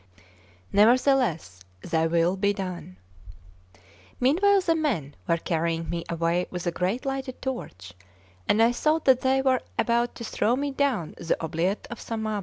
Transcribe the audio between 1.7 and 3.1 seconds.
Thy will be done."